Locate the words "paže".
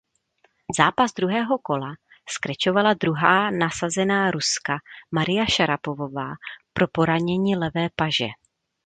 7.95-8.27